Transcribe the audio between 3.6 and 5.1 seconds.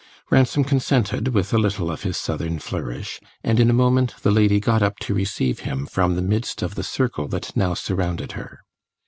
a moment the lady got up